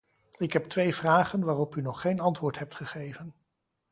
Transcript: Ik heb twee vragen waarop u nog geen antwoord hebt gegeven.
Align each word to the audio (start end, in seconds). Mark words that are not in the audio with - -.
Ik 0.37 0.53
heb 0.53 0.65
twee 0.65 0.95
vragen 0.95 1.43
waarop 1.45 1.75
u 1.75 1.81
nog 1.81 2.01
geen 2.01 2.19
antwoord 2.19 2.59
hebt 2.59 2.75
gegeven. 2.75 3.33